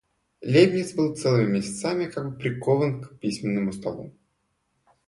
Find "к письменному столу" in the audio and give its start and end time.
3.03-4.15